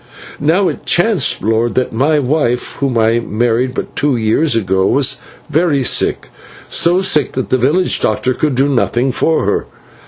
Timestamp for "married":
3.19-3.75